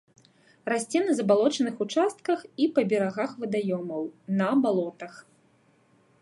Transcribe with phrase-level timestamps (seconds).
[0.71, 4.03] Расце на забалочаных участках і па берагах вадаёмаў,
[4.41, 5.13] на балотах.